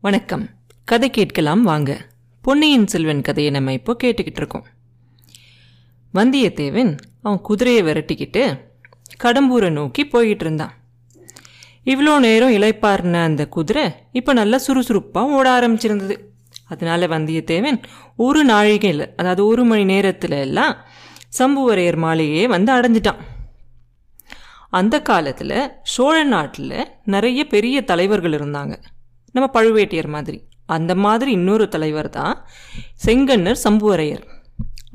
[0.00, 0.48] வணக்கம்.
[0.84, 2.06] கதை கேட்கலாம் வாங்க.
[2.42, 4.66] பொன்னியின் செல்வன் கதையை நம்ம இப்போ கேட்டுக்கிட்டு இருக்கோம்.
[6.14, 8.60] வந்தியத்தேவன் அவன் குதிரையை விரட்டிக்கிட்டு
[9.24, 10.74] கடம்பூரை நோக்கி போய்கிட்டு இருந்தான்.
[11.84, 16.16] இவ்வளோ நேரம் இளைப்பாறின அந்த குதிரை இப்போ நல்லா சுறுசுறுப்பாக ஓட ஆரம்பிச்சிருந்தது.
[16.68, 17.82] அதனால வந்தியத்தேவன்
[18.16, 20.76] ஒரு நாழிகையில் அதாவது ஒரு மணி நேரத்தில் எல்லாம்
[21.38, 23.18] சம்புவரையர் மாலையே வந்து அடைஞ்சிட்டான்.
[24.70, 28.76] அந்த காலத்தில் சோழ நாட்டில் நிறைய பெரிய தலைவர்கள் இருந்தாங்க.
[29.38, 30.40] நம்ம பழுவேட்டையர் மாதிரி.
[30.76, 32.34] அந்த மாதிரி இன்னொரு தலைவர் தான்
[33.06, 34.24] செங்கன்னர் சம்புவரையர்.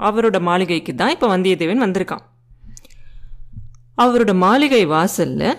[0.07, 2.23] அவரோட மாளிகைக்கு தான் இப்போ வந்தியத்தேவன் வந்திருக்கான்.
[3.97, 5.49] அவரோட மாளிகை வாசலில்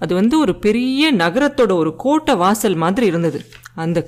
[0.00, 3.38] அது வந்து ஒரு பெரிய நகரத்தோட ஒரு கோட்டை வாசல் மாதிரி இருந்தது.
[3.82, 3.98] அந்த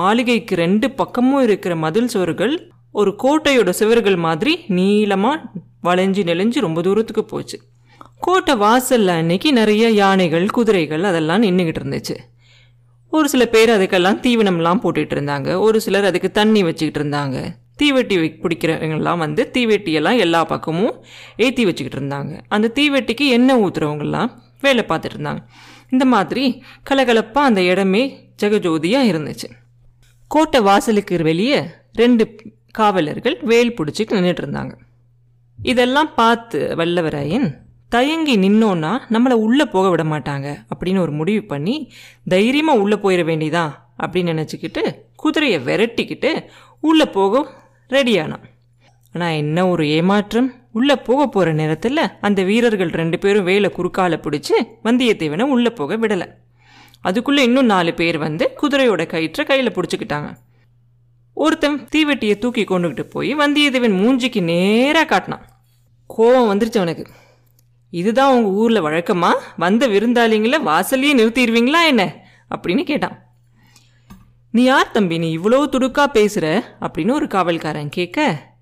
[0.00, 2.54] மாளிகைக்கு ரெண்டு பக்கமும் இருக்கிற மதில் சுவர்கள்
[3.00, 7.58] ஒரு கோட்டையோட சுவர்கள் மாதிரி நீளமாக வளைஞ்சு நெளிஞ்சு ரொம்ப தூரத்துக்கு போச்சு.
[8.26, 12.16] கோட்டை வாசலில் அன்னைக்கு நிறைய யானைகள் குதிரைகள் அதெல்லாம் நின்றுக்கிட்டு இருந்துச்சு.
[13.16, 17.36] ஒரு சில பேர் அதுக்கெல்லாம் தீவனம்லாம் போட்டுட்டு இருந்தாங்க ஒரு சிலர் அதுக்கு தண்ணி வச்சுக்கிட்டு இருந்தாங்க
[17.76, 20.94] தீவெட்டி வை- பிடிக்கிறவங்கெல்லாம் வந்து தீவெட்டியெல்லாம் எல்லா பக்கமும்
[21.36, 24.30] ஏற்றி வச்சுக்கிட்டு இருந்தாங்க அந்த தீவெட்டிக்கு எண்ணெய் ஊற்றுறவங்கெல்லாம்
[24.62, 25.42] வேலை பார்த்துட்டு இருந்தாங்க
[25.90, 26.44] இந்த மாதிரி
[26.90, 28.02] கலகலப்பாக அந்த இடமே
[28.42, 29.48] ஜெகஜோதியாக இருந்துச்சு.
[30.30, 31.58] கோட்டை வாசலுக்கு வெளியே
[31.94, 32.24] ரெண்டு
[32.70, 34.74] காவலர்கள் வேல் பிடிச்சிட்டு நின்றுட்டு இருந்தாங்க
[35.58, 37.46] இதெல்லாம் பார்த்து வல்லவராயன்
[37.96, 41.76] தயங்கி நின்னோன்னா நம்மளை உள்ளே போக விட மாட்டாங்க அப்படின்னு ஒரு முடிவு பண்ணி
[42.34, 43.64] தைரியமாக உள்ளே போயிட வேண்டியதா
[44.02, 44.82] அப்படின்னு நினச்சிக்கிட்டு
[45.16, 46.30] குதிரையை விரட்டிக்கிட்டு
[46.80, 47.42] உள்ளே போக
[47.90, 48.44] ரெடியானான்
[49.12, 50.48] ஆனால் என்ன ஒரு ஏமாற்றம்?
[50.72, 56.26] உள்ளே போக போகிற நேரத்தில் அந்த வீரர்கள் ரெண்டு பேரும் வேலை குறுக்கால பிடிச்சி வந்தியத்தேவனை உள்ளே போக விடலை.
[57.00, 60.28] அதுக்குள்ளே இன்னும் நாலு பேர் வந்து குதிரையோட கயிற்றை கையில் பிடிச்சிக்கிட்டாங்க.
[61.36, 65.46] ஒருத்தன் தீவெட்டியை தூக்கி கொண்டுகிட்டு போய் வந்தியத்தேவன் மூஞ்சிக்கு நேராக காட்டினான்.
[66.10, 67.06] கோவம் வந்துருச்சு அவனுக்கு.
[67.90, 69.30] இதுதான் உங்கள் ஊரில் வழக்கமா?
[69.56, 72.16] வந்த விருந்தாளிங்களை வாசல்லையே நிறுத்திடுவீங்களா என்ன?
[72.56, 73.24] அப்படின்னு கேட்டான்.
[74.50, 75.18] நீ யார் தம்பி?
[75.18, 78.54] நீ இவ்வளோ துடுக்கா பேசுகிற அப்படின்னு ஒரு காவல்காரன் கேட்க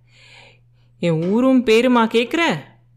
[0.98, 2.40] என் ஊரும் பேருமா கேட்குற?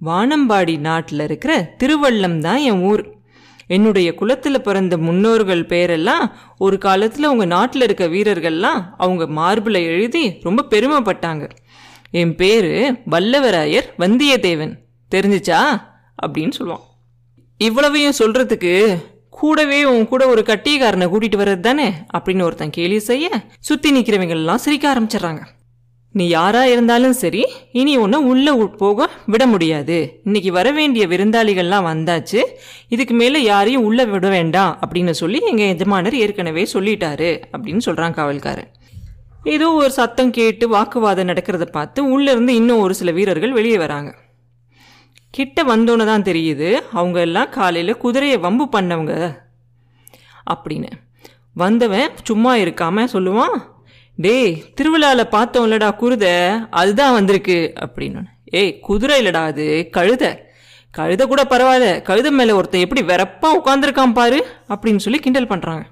[0.06, 3.16] வானம்பாடி நாட்டில் இருக்கிற திருவள்ளம் தான் என் ஊர்.
[3.68, 10.66] என்னுடைய குலத்தில் பிறந்த முன்னோர்கள் பேரெல்லாம் ஒரு காலத்தில் உங்கள் நாட்டில் இருக்க வீரர்கள்லாம் அவங்க மார்பில் எழுதி ரொம்ப
[10.70, 11.50] பெருமைப்பட்டாங்க.
[12.12, 14.76] என் பேர் வல்லவராயர் வந்தியத்தேவன்.
[15.16, 15.82] தெரிஞ்சிச்சா?
[16.26, 16.86] அப்படின்னு சொல்லுவான்.
[17.58, 18.98] இவ்வளவையும் சொல்கிறதுக்கு
[19.30, 21.94] கூடவே உன் கூட ஒரு கட்டியக்காரனை கூட்டிகிட்டு வர்றது தானே?
[22.18, 23.30] அப்படின்னு ஒருத்தன் கேலி செய்ய
[23.60, 25.42] சுற்றி நிற்கிறவங்கெல்லாம் சிரிக்க ஆரம்பிச்சிடுறாங்க.
[26.12, 30.22] நீ யாரா இருந்தாலும் சரி இனி ஒன்று உள்ள போக விட முடியாது.
[30.24, 32.40] இன்னைக்கு வர வேண்டிய விருந்தாளிகள்லாம் வந்தாச்சு
[32.88, 38.72] இதுக்கு மேலே யாரையும் உள்ள விட வேண்டாம் அப்படின்னு சொல்லி எங்கள் எஜமானர் ஏற்கனவே சொல்லிட்டாரு அப்படின்னு சொல்கிறான் காவல்காரன்.
[39.44, 44.16] ஏதோ ஒரு சத்தம் கேட்டு வாக்குவாதம் நடக்கிறத பார்த்து உள்ளேருந்து இன்னும் ஒரு சில வீரர்கள் வெளியே வராங்க.
[45.38, 46.70] கிட்ட வந்தோன்னு தான் தெரியுது.
[46.92, 49.14] அவங்க எல்லாம் காலையில் குதிரையை வம்பு பண்ணவங்க.
[50.52, 50.90] அப்படின்னு.
[51.54, 53.56] வந்தவன் சும்மா இருக்காம சொல்லுவான்
[54.16, 56.34] டேய் திருவிழாவில் பார்த்தோம்லடா குருதை
[56.72, 57.58] அதுதான் வந்திருக்கு.
[57.80, 58.24] அப்படின்னு.
[58.60, 60.32] ஏய் குதிரை இல்லடா அது கழுதை.
[60.92, 64.40] கழுதை கூட பரவாயில்ல கழுதை மேலே ஒருத்தன் எப்படி வெறப்பாக உட்காந்துருக்கான் பாரு
[64.70, 65.84] அப்படின்னு சொல்லி கிண்டல் பண்ணுறாங்க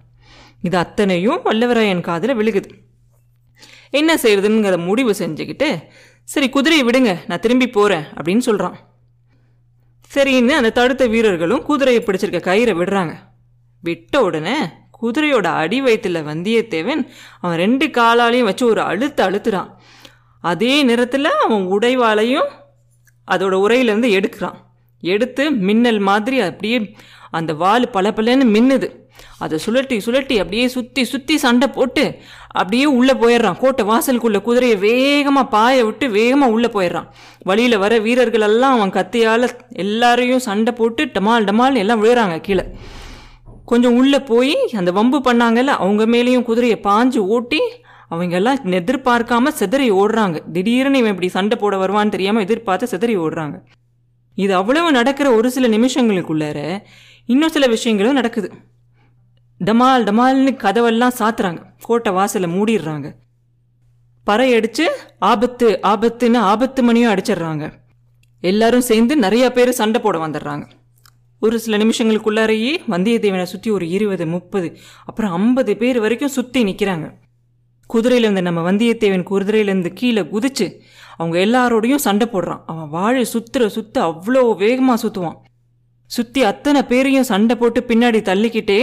[0.61, 2.69] இது அத்தனையும் வல்லவராயன் காதில் விழுகுது.
[3.91, 5.69] என்ன செய்யறதுங்கிற முடிவு செஞ்சுக்கிட்டு
[6.23, 8.77] சரி குதிரையை விடுங்க நான் திரும்பி போகிறேன் அப்படின்னு சொல்கிறான்
[10.13, 13.13] சரின்னு அந்த தடுத்த வீரர்களும் குதிரையை பிடிச்சிருக்க கயிறை விடுறாங்க.
[13.81, 14.57] விட்ட உடனே
[15.01, 17.07] குதிரையோட அடி வயிற்றுல வந்தியத்தேவன்
[17.39, 19.69] அவன் ரெண்டு காலாலையும் வச்சு ஒரு அழுத்து அழுத்துறான்.
[20.41, 22.49] அதே நேரத்தில் அவன் உடைவாளையும்
[23.31, 24.55] அதோட உரையிலேருந்து எடுக்கிறான்.
[25.01, 26.77] எடுத்து மின்னல் மாதிரி அப்படியே
[27.39, 28.87] அந்த வால் பளபளன்னு மின்னுது.
[29.43, 32.03] அதை சுழட்டி சுழட்டி அப்படியே சுற்றி சுற்றி சண்டை போட்டு
[32.59, 33.57] அப்படியே உள்ளே போயிடுறான்.
[33.61, 37.07] கோட்டை வாசலுக்குள்ளே குதிரையை வேகமாக பாய விட்டு வேகமாக உள்ளே போயிடுறான்.
[37.49, 39.47] வழியில் வர வீரர்கள் எல்லாம் அவன் கத்தியால்
[39.83, 42.65] எல்லாரையும் சண்டை போட்டு டமால் டமால் எல்லாம் விழுறாங்க கீழே.
[43.71, 47.61] கொஞ்சம் உள்ளே போய் அந்த வம்பு பண்ணாங்கல்ல அவங்க மேலேயும் குதிரையை பாஞ்சு ஓட்டி
[48.13, 50.37] அவங்க எல்லாம் எதிர்பார்க்காம சிதறி ஓடுறாங்க.
[50.55, 53.57] திடீர்னு இவன் இப்படி சண்டை போட வருவான்னு தெரியாமல் எதிர்பார்த்து சிதறி ஓடுறாங்க.
[54.35, 56.81] இது அவ்வளவு நடக்கிற ஒரு சில நிமிஷங்களுக்குள்ளார
[57.25, 58.51] இன்னும் சில விஷயங்களும் நடக்குது.
[59.65, 61.61] டமால் டமால்னு கதவெல்லாம் சாத்துறாங்க.
[61.81, 63.11] கோட்டை வாசலை மூடிடுறாங்க.
[64.23, 64.85] பறை அடித்து
[65.19, 67.71] ஆபத்து ஆபத்துன்னு ஆபத்து மணியும் அடிச்சிடுறாங்க.
[68.41, 70.65] எல்லாரும் சேர்ந்து நிறைய பேர் சண்டை போட வந்துடுறாங்க.
[71.39, 77.07] ஒரு சில நிமிஷங்களுக்குள்ளாரையே வந்தியத்தேவனை சுற்றி ஒரு இருபது முப்பது அப்புறம் ஐம்பது பேர் வரைக்கும் சுற்றி நிற்கிறாங்க
[77.89, 80.67] குதிரையிலேருந்து நம்ம வந்தியத்தேவன் குதிரையிலேருந்து கீழே குதிச்சு
[81.17, 82.61] அவங்க எல்லாரோடையும் சண்டை போடுறான்.
[82.71, 85.37] அவன் வாழை சுற்றுற சுற்ற அவ்வளோ வேகமாக சுற்றுவான்
[86.11, 88.79] சுற்றி அத்தனை பேரையும் சண்டை போட்டு பின்னாடி தள்ளிக்கிட்டே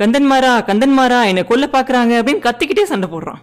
[0.00, 3.40] கந்தன்மாரா கந்தன்மாரா என்னை கொல்ல பார்க்குறாங்க அப்படின்னு கத்திக்கிட்டே சண்டை போடுறான்.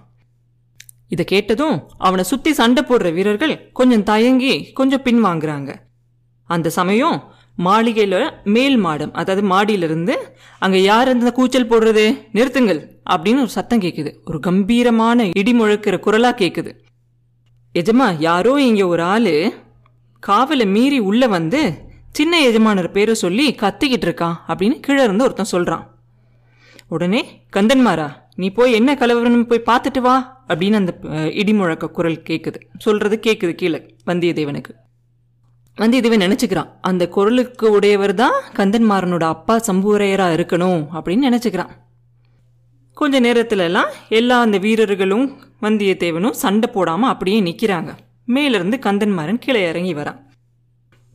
[1.14, 1.76] இதை கேட்டதும்
[2.08, 5.72] அவனை சுற்றி சண்டை போடுற வீரர்கள் கொஞ்சம் தயங்கி கொஞ்சம் பின்வாங்குறாங்க.
[6.50, 7.18] அந்த சமயம்
[7.58, 8.22] மாளிகையில்
[8.56, 10.16] மேல் மாடம் அதாவது மாடியிலிருந்து
[10.66, 12.06] அங்கே யார் அந்த கூச்சல் போடுறது?
[12.38, 12.82] நிறுத்துங்கள்.
[13.14, 16.72] அப்படின்னு ஒரு சத்தம் கேட்குது ஒரு கம்பீரமான இடி முழக்கிற குரலாக கேட்குது
[17.76, 19.34] எஜமா யாரோ இங்கே ஒரு ஆள்
[20.24, 21.62] காவலை மீறி உள்ளே வந்து
[22.12, 25.86] சின்ன எஜமானர் பேரை சொல்லி கத்திக்கிட்டு இருக்கான் அப்படின்னு கீழே இருந்து ஒருத்தன் சொல்கிறான்
[26.88, 27.22] உடனே
[27.56, 30.16] கந்தன்மாரா நீ போய் என்ன கலவரம்னு போய் பார்த்துட்டு வா
[30.48, 30.92] அப்படின்னு அந்த
[31.32, 34.72] இடி முழக்க குரல் கேட்குது சொல்கிறது கேட்குது கீழே வந்தியத்தேவனுக்கு.
[35.78, 41.72] வந்தியத்தேவன் நினச்சிக்கிறான் அந்த குரலுக்கு உடையவர் தான் கந்தன்மாரனோட அப்பா சம்புவரையராக இருக்கணும் அப்படின்னு நினச்சிக்கிறான்.
[43.00, 45.26] கொஞ்ச நேரத்துலலாம் எல்லா அந்த வீரர்களும்
[45.62, 47.92] வந்தியத்தேவனும் சண்டை போடாமல் அப்படியே நிற்கிறாங்க
[48.26, 50.20] மேலிருந்து கந்தன்மாரன் கீழே இறங்கி வரான்.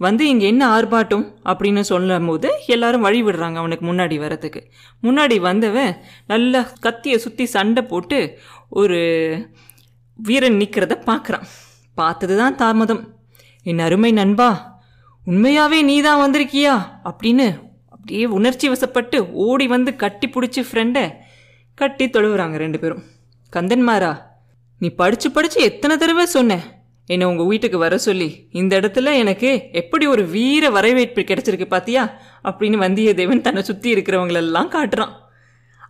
[0.01, 4.61] வந்து இங்கே என்ன ஆர்ப்பாட்டம் அப்படின்னு சொல்லும் போது எல்லாரும் வழி விடுறாங்க அவனுக்கு முன்னாடி வரதுக்கு
[5.03, 5.93] முன்னாடி வந்தவன்
[6.27, 8.39] நல்லா கத்தியை சுற்றி சண்டை போட்டு
[8.71, 8.99] ஒரு
[10.19, 11.47] வீரன் நிற்கிறத பார்க்குறான்
[11.95, 13.03] பார்த்தது தான் தாமதம்.
[13.67, 14.49] என் அருமை நண்பா
[15.27, 16.75] உண்மையாகவே நீ தான் வந்திருக்கியா?
[17.11, 17.47] அப்படின்னு
[17.89, 21.05] அப்படியே உணர்ச்சி வசப்பட்டு ஓடி வந்து கட்டி பிடிச்சி ஃப்ரெண்டை
[21.75, 23.03] கட்டி தொழுவுறாங்க ரெண்டு பேரும்.
[23.57, 24.19] கந்தன்மாரா
[24.79, 26.61] நீ படிச்சு படிச்சு எத்தனை தடவை சொன்னேன்
[27.07, 28.49] என்னை உங்கள் வீட்டுக்கு வர சொல்லி.
[28.51, 32.13] இந்த இடத்துல எனக்கு எப்படி ஒரு வீர வரவேற்பு கிடைச்சிருக்கு பாத்தியா?
[32.45, 35.13] அப்படின்னு வந்தியத்தேவன் தன்னை சுற்றி இருக்கிறவங்களெல்லாம் காட்டுறான்.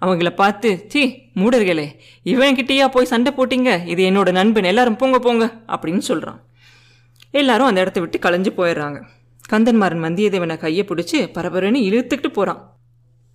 [0.01, 1.87] அவங்கள பார்த்து சி மூடர்களே
[2.25, 3.87] இவன்கிட்டயா போய் சண்டை போட்டிங்க?
[3.87, 4.65] இது என்னோட நண்பன்.
[4.65, 6.43] எல்லாரும் போங்க போங்க அப்படின்னு சொல்கிறான்
[7.31, 9.03] எல்லாரும் அந்த இடத்த விட்டு கலைஞ்சு போயிடுறாங்க.
[9.51, 12.74] கந்தன்மாறன் வந்தியத்தேவனை கையை பிடிச்சி பரபரன்னு இழுத்துக்கிட்டு போகிறான்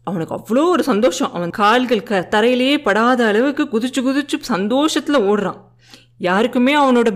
[0.09, 1.31] அவனுக்கு அவ்வளோ ஒரு சந்தோஷம்.
[1.37, 5.59] அவன் கால்கள் க தரையிலேயே படாத அளவுக்கு குதிச்சு குதிச்சு சந்தோஷத்தில் ஓடுறான்.
[6.27, 7.09] யாருக்குமே அவனோட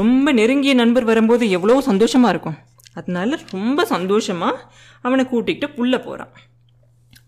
[0.00, 2.58] ரொம்ப நெருங்கிய நண்பர் வரும்போது எவ்வளோ சந்தோஷமாக இருக்கும்.
[2.98, 4.60] அதனால ரொம்ப சந்தோஷமாக
[5.06, 6.34] அவனை கூட்டிகிட்டு புள்ள போகிறான்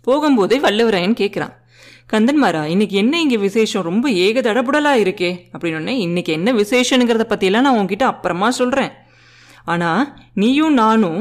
[0.07, 1.55] போகும்போதே வல்லவராயன் கேட்குறான்
[2.13, 3.87] கந்தன்மாரா இன்னைக்கு என்ன இங்கே விசேஷம்?
[3.89, 5.31] ரொம்ப ஏக தடபுடலாக இருக்கே.
[5.53, 8.93] அப்படின்னு இன்றைக்கி இன்னைக்கு என்ன விசேஷனுங்கிறத பற்றியெல்லாம் நான் உன்கிட்ட அப்புறமா சொல்கிறேன்
[9.73, 10.03] ஆனால்
[10.43, 11.21] நீயும் நானும்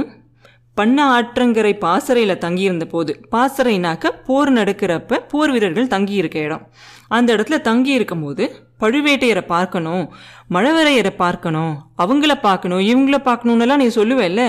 [0.77, 6.63] பண்ண ஆற்றங்கரை பாசறையில் தங்கியிருந்த போது பாசறைனாக்க போர் நடக்கிறப்ப போர் வீரர்கள் தங்கியிருக்க இடம்.
[7.07, 8.43] அந்த இடத்துல தங்கி இருக்கும்போது
[8.79, 10.03] பழுவேட்டையரை பார்க்கணும்
[10.49, 11.71] மழவரையரை பார்க்கணும்
[12.03, 14.41] அவங்கள பார்க்கணும் இவங்கள பார்க்கணுன்னெல்லாம் நீ சொல்லுவேல்ல?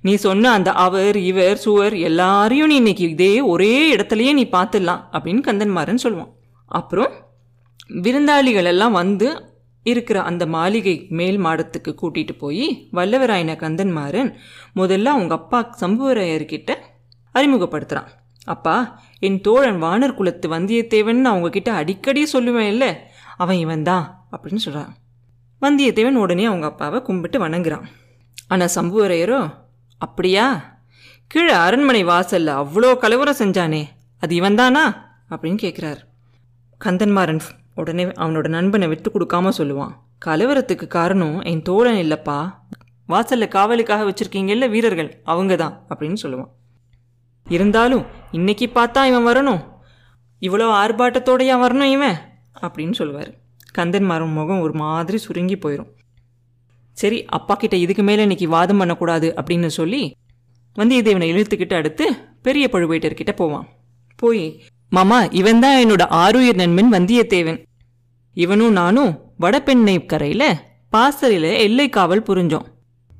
[0.00, 5.42] நீ சொன்ன அந்த அவர் இவர் சுவர் எல்லாரையும் நீ இன்னைக்கு இதே ஒரே இடத்துலயே நீ பார்த்துடலாம் அப்படின்னு
[5.48, 6.32] கந்தன்மாறன் சொல்லுவான்.
[6.66, 7.12] அப்புறம்
[8.04, 9.28] விருந்தாளிகள் எல்லாம் வந்து
[9.86, 14.30] இருக்கிற அந்த மாளிகை மேல் மாடத்துக்கு கூட்டிட்டு போய் வல்லவராயன கந்தன்மாறன்
[14.76, 16.70] முதல்ல அவங்க அப்பா சம்புவரையர்கிட்ட
[17.34, 18.08] அறிமுகப்படுத்துறான்.
[18.44, 18.76] அப்பா
[19.20, 22.84] என் தோழன் வானர் குலத்து வந்தியத்தேவன் நான் உங்ககிட்ட அடிக்கடி சொல்லுவேன் இல்ல?
[23.36, 24.92] அவன் இவன் தான் அப்படின்னு சொல்றான்.
[25.62, 27.86] வந்தியத்தேவன் உடனே அவங்க அப்பாவை கும்பிட்டு வணங்குறான்.
[28.48, 29.40] ஆனா சம்புவரையரோ
[30.00, 30.46] அப்படியா?
[31.26, 33.82] கீழே அரண்மனை வாசல்ல அவ்வளோ கலவரம் செஞ்சானே
[34.22, 34.82] அது இவன் தானா
[35.30, 36.02] அப்படின்னு கேட்குறாரு
[36.80, 37.40] கந்தன்மாறன்
[37.80, 39.94] உடனே அவனோட நண்பனை விட்டு கொடுக்காம சொல்லுவான்.
[40.26, 42.38] கலவரத்துக்கு காரணம் என் தோழன் இல்லைப்பா.
[43.08, 45.10] வாசலில் காவலுக்காக வச்சுருக்கீங்கல்ல வீரர்கள்?
[45.24, 46.52] அவங்க தான் அப்படின்னு சொல்லுவான்.
[47.46, 49.60] இருந்தாலும் இன்னைக்கு பார்த்தா இவன் வரணும்.
[50.42, 52.16] இவ்வளோ ஆர்ப்பாட்டத்தோடையா வரணும் இவன்
[52.60, 53.30] அப்படின்னு சொல்லுவார்.
[53.78, 55.90] கந்தன்மாறன் முகம் ஒரு மாதிரி சுருங்கி போயிடும்
[56.96, 60.02] சரி அப்பா கிட்ட இதுக்கு மேலே இன்னைக்கு வாதம் பண்ணக்கூடாது அப்படின்னு சொல்லி
[60.76, 62.06] வந்தியத்தேவனை இழுத்துக்கிட்டு அடுத்து
[62.46, 63.66] பெரிய பழுவேட்டர்கிட்ட போவான்.
[64.18, 64.42] போய்
[64.92, 67.58] மாமா இவன் தான் என்னோட ஆருயிர் நண்பன் வந்தியத்தேவன்.
[68.32, 70.42] இவனும் நானும் வடபெண்ணை கரையில
[70.92, 72.66] பாசறையில எல்லை காவல் புரிஞ்சோம்.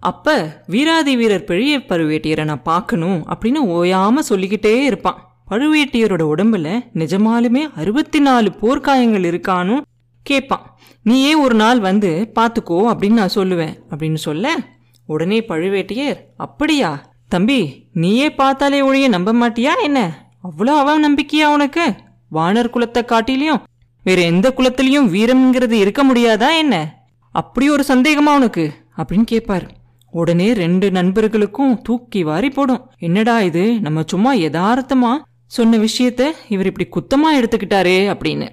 [0.00, 0.34] அப்ப
[0.66, 5.18] வீராதி வீரர் பெரிய பழுவேட்டியரை நான் பார்க்கணும் அப்படின்னு ஓயாம சொல்லிக்கிட்டே இருப்பான்.
[5.50, 9.82] பழுவேட்டியரோட உடம்புல நிஜமாலுமே அறுபத்தி நாலு போர்க்காயங்கள் இருக்கானும்
[10.22, 10.64] கேட்பான்
[11.02, 14.54] நீயே ஒரு நாள் வந்து பார்த்துக்கோ அப்படின்னு நான் சொல்லுவேன் அப்படின்னு சொல்ல
[15.08, 16.90] உடனே பழுவேட்டியர் அப்படியா?
[17.28, 20.00] தம்பி நீயே பார்த்தாலே ஒழிய நம்ப மாட்டியா என்ன?
[20.42, 21.94] அவ்வளோ அவ நம்பிக்கையா உனக்கு?
[22.32, 23.62] வானர் குலத்தை காட்டிலையும்
[24.02, 27.04] வேற எந்த குலத்திலையும் வீரம்ங்கிறது இருக்க முடியாதா என்ன?
[27.30, 28.72] அப்படி ஒரு சந்தேகமா உனக்கு?
[28.96, 29.68] அப்படின்னு கேட்பாரு
[30.10, 32.90] உடனே ரெண்டு நண்பர்களுக்கும் தூக்கி வாரி போடும்.
[32.98, 33.80] என்னடா இது?
[33.80, 38.50] நம்ம சும்மா யதார்த்தமா சொன்ன விஷயத்த இவர் இப்படி குத்தமா எடுத்துக்கிட்டாரே அப்படின்னு.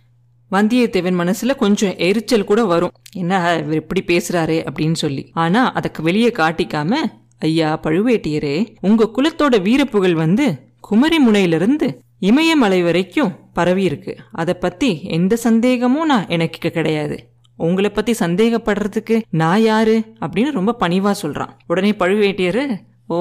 [0.52, 2.92] வந்தியத்தேவன் மனசுல கொஞ்சம் எரிச்சல் கூட வரும்.
[3.12, 5.30] என்ன இவர் இப்படி பேசுறாரே அப்படின்னு சொல்லி.
[5.34, 6.96] ஆனா அதற்கு வெளியே காட்டிக்காம
[7.40, 11.88] ஐயா பழுவேட்டியரே உங்க குலத்தோட வீரப்புகழ் வந்து குமரி முனையிலிருந்து
[12.20, 17.18] இமயமலை வரைக்கும் பரவி இருக்கு அதை பத்தி எந்த சந்தேகமும் நான் எனக்கு கிடையாது.
[17.58, 21.54] உங்களை பத்தி சந்தேகப்படுறதுக்கு நான் யாரு அப்படின்னு ரொம்ப பணிவா சொல்றான்.
[21.68, 22.64] உடனே பழுவேட்டியரு
[23.08, 23.18] ஓ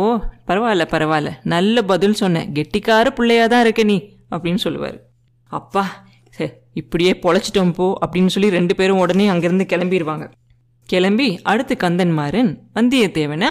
[0.47, 1.31] பரவாயில்ல பரவாயில்ல.
[1.43, 2.45] நல்ல பதில் சொன்ன.
[2.55, 3.97] கெட்டிக்கார பிள்ளையா தான் இருக்க நீ
[4.31, 4.99] அப்படின்னு சொல்லுவாரு.
[5.49, 5.85] அப்பா
[6.31, 10.27] சே, இப்படியே பொழைச்சிட்டோம் போ அப்படின்னு சொல்லி ரெண்டு பேரும் உடனே அங்கிருந்து கிளம்பிடுவாங்க
[10.87, 13.51] கிளம்பி அடுத்து கந்தன்மாரன் வந்தியத்தேவனை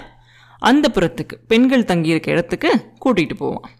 [0.62, 2.70] அந்த புறத்துக்கு பெண்கள் தங்கியிருக்க இடத்துக்கு
[3.04, 3.70] கூட்டிகிட்டு போவான்.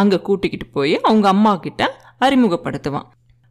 [0.00, 1.82] அங்கே கூட்டிக்கிட்டு போய் அவங்க அம்மா கிட்ட
[2.26, 3.06] அறிமுகப்படுத்துவான்.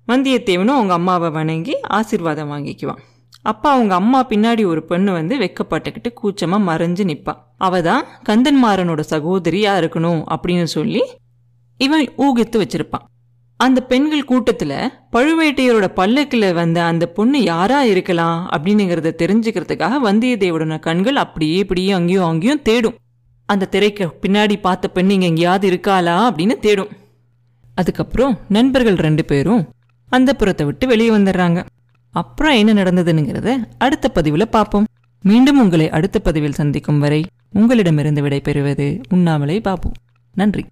[0.08, 3.02] வந்தியத்தேவனும் அவங்க அம்மாவை வணங்கி ஆசிர்வாதம் வாங்கிக்குவான்.
[3.52, 9.82] அப்பா அவங்க அம்மா பின்னாடி ஒரு பெண்ணு வந்து வெக்கப்பட்டுக்கிட்டு கூச்சமாக மறைஞ்சு நிற்பான் அவ தான் கந்தன்மாறனோட சகோதரியாக
[9.82, 11.04] இருக்கணும் அப்படின்னு சொல்லி
[11.80, 13.06] இவன் ஊகித்து வச்சிருப்பான்.
[13.60, 14.74] அந்த பெண்கள் கூட்டத்தில்
[15.14, 22.64] பழுவேட்டையரோட பல்லக்கில் வந்த அந்த பொண்ணு யாரா இருக்கலாம் அப்படின்னுங்கிறத தெரிஞ்சுக்கிறதுக்காக வந்தியத்தேவனோட கண்கள் அப்படியே இப்படியே அங்கேயும் அங்கேயும்
[22.70, 22.98] தேடும்.
[23.46, 26.92] அந்த திரைக்கு பின்னாடி பார்த்த பெண் இங்கே எங்கேயாவது இருக்காளா அப்படின்னு தேடும்.
[27.74, 29.64] அதுக்கப்புறம் நண்பர்கள் ரெண்டு பேரும்
[30.10, 31.66] அந்த புறத்தை விட்டு வெளியே வந்துடுறாங்க.
[32.12, 34.86] அப்புறம் என்ன நடந்ததுங்கிறத அடுத்த பதிவில் பார்ப்போம்.
[35.22, 37.22] மீண்டும் உங்களை அடுத்த பதிவில் சந்திக்கும் வரை
[37.52, 40.00] உங்களிடமிருந்து விடைபெறுவது உண்ணாமலே பாப்போம்
[40.34, 40.66] நன்றி.